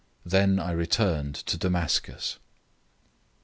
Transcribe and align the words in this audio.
Then 0.25 0.57
I 0.57 0.71
returned 0.71 1.35
to 1.35 1.59
Damascus. 1.59 2.39